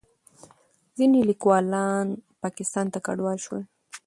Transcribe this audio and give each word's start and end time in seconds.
ځینې 0.97 1.19
لیکوالان 1.29 2.07
پاکستان 2.43 2.85
ته 2.93 2.99
کډه 3.05 3.33
شول. 3.43 3.63